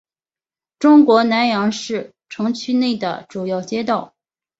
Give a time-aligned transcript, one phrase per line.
[0.79, 4.15] 中国南阳市城区内的主要街道。